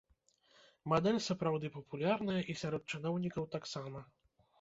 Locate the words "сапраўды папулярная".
1.25-2.39